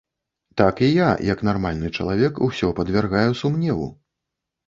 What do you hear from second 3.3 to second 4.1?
сумневу.